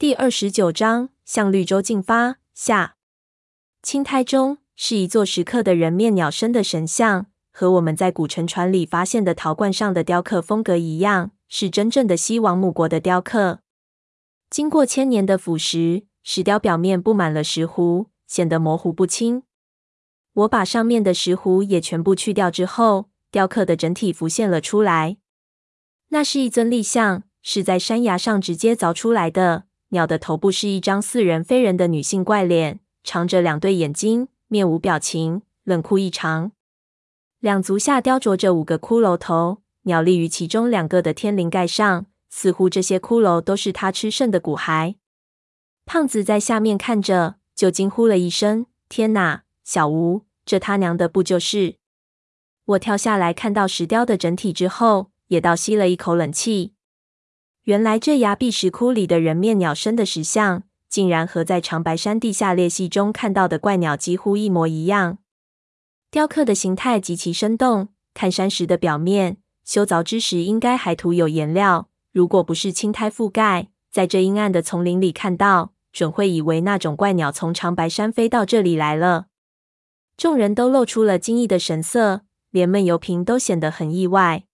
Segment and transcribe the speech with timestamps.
[0.00, 2.94] 第二十九章向绿洲进发下。
[3.82, 13.58] 青苔中是一座石刻的人面鸟身的神像，和我们在古沉船里发现的陶罐上的雕刻风格一样，是真正的西王母国的雕刻。
[14.48, 19.42] 经过千年的腐蚀，石雕表面布满了石糊，显得模糊不清。
[20.32, 25.16] 我把上面的石糊也全部去掉之后，雕刻的整体浮现了出来。
[26.10, 29.64] 那是一尊立像，是在山崖上直接凿出来的。
[29.90, 36.52] 鸟的头部是一张似人非人的女性怪脸，长着两对眼睛，面无表情，冷酷异常。
[37.40, 44.96] 两足下雕琢着五个骷髅头，鸟立于其中两个的天灵盖上，似乎这些骷髅都是它吃剩的骨骸。
[45.86, 51.76] 胖子在下面看着，就惊呼了一声：“天哪，小吴，这他娘的不就是……”
[52.66, 56.74] 我跳下来看到石雕的整体之后，也倒吸了一口冷气。
[57.68, 65.18] 原来这崖壁石窟里的人面鸟身的石像，竟然和在长白山地下裂隙中看到的怪鸟几乎一模一样。
[66.10, 71.90] 雕刻的形态极其生动，看山石的表面，修凿之时应该还涂有颜料。
[72.10, 79.26] 如果不是青苔覆盖，在这阴暗的丛林里看到，准会以为那种怪鸟从长白山飞到这里来了。
[80.16, 84.44] 众人都露出了惊异的神色，连闷油瓶都显得很意外。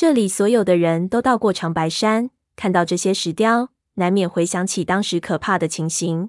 [0.00, 6.28] 这里所有的人都到过长白山，看到这些石雕，难免回想起当时可怕的情形。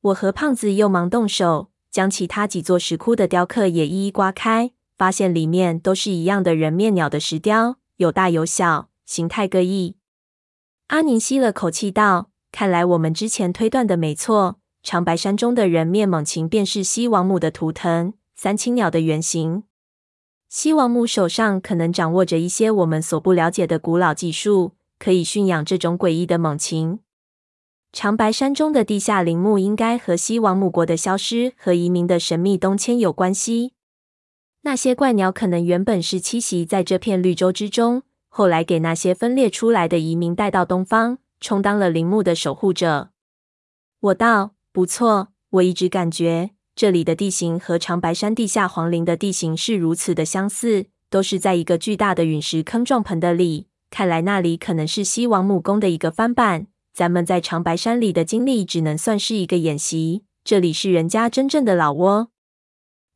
[0.00, 9.96] 我和胖子又忙动手，将其他几座石窟的雕刻也一一刮开，发现里面都是一样的人面鸟的石雕，有大有小，形态各异。
[10.86, 19.64] 阿宁吸了口气道：“看来我们之前推断的没错，长白山中的人面猛禽便是西王母的图腾，三青鸟的原型。”
[20.48, 27.00] 西王母手上可能掌握着一些我们所不了解的古老技术，可以驯养这种诡异的猛禽。
[27.92, 33.72] 长白山中的地下陵墓应该和西王母国的消失和移民的神秘东迁有关系。
[34.62, 43.10] 那些怪鸟可能原本是栖息在这片绿洲之中，后来给那些分裂出来的移民带到东方，充当了陵墓的守护者。
[44.00, 46.50] 我道：不错，我一直感觉。
[46.78, 53.66] 这里的地形和长白山地下皇陵的地形是如此的相似，都是在一个巨大的陨石坑状盆的里。
[53.90, 56.68] 看来那里可能是西王母宫的一个翻版。
[56.94, 62.30] 咱们在长白山里的经历只能算是一个演习，这里是人家真正的老窝。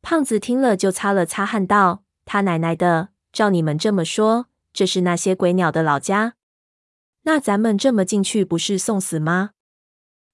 [0.01, 3.11] 胖子听了就擦了擦汗，道：“他奶奶的！
[3.31, 6.33] 照你们这么说，这是那些鬼鸟的老家？
[7.21, 9.51] 那咱们这么进去，不是送死吗？”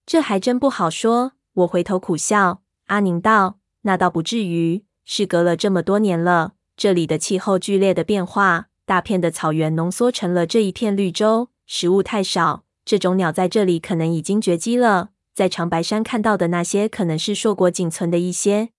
[0.07, 1.33] 这还真不好说。
[1.53, 2.63] 我回头苦笑。
[2.89, 15.09] 阿宁道：“那倒不至于，事隔了这么多年了，这里的气候剧烈的变化，大片的草原浓缩成了这一片绿洲，食物太少，这种鸟在这里可能已经绝迹了。
[15.35, 18.69] 在长白山看到的那些，可能是硕果仅存的一些。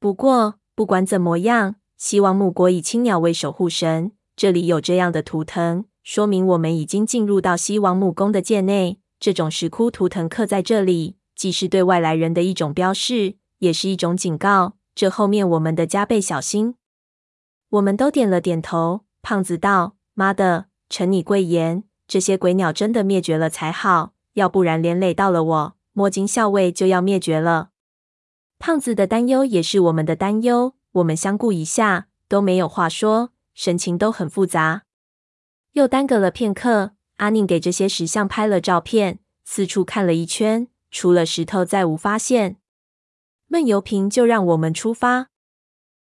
[0.00, 8.98] 不过不管怎么样，西王母国以青鸟为守护神，这里有这样的图腾，说明我们已经进入到西王母宫的界内。
[9.20, 14.74] 这种石窟图腾刻在这里。”既是对外来人的一种标示，也是一种警告。
[14.94, 16.74] 这后面我们得加倍小心。
[17.70, 19.06] 我们都点了点头。
[19.22, 27.70] 胖子道：“妈的，承你贵言，这些鬼鸟真的灭绝了才好，要不然连累到了我，摸金校尉就要灭绝了。”
[28.60, 30.74] 胖子的担忧也是我们的担忧。
[30.92, 34.82] 我们相顾一下，都没有话说，神情都很复杂。
[35.72, 40.68] 又耽搁了片刻，阿宁给这些石像拍了照片，四处看了一圈。
[40.90, 42.56] 除了石头，再无发现。
[43.46, 45.28] 闷油瓶就让我们出发。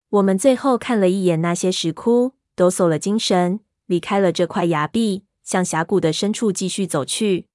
[0.09, 7.47] 我们最后看了一眼那些石窟，抖擞了精神，离开了这块崖壁，向峡谷的深处继续走去。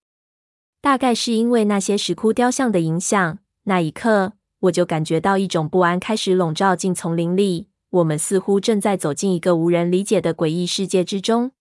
[0.80, 7.68] 大概是因为那些石窟雕像的影响，那一刻我就感觉到一种不安开始笼罩进丛林里。
[7.90, 11.52] 我们似乎正在走进一个无人理解的诡异世界之中。